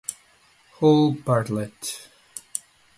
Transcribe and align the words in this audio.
Hall 0.79 1.13
Bartlett 1.13 2.09